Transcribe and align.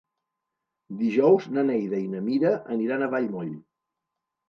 Dijous 1.01 1.45
na 1.59 1.65
Neida 1.69 2.01
i 2.07 2.09
na 2.17 2.25
Mira 2.33 2.57
aniran 2.79 3.07
a 3.11 3.15
Vallmoll. 3.17 3.57